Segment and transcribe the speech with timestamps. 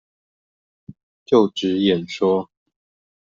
[1.27, 2.49] 就職演說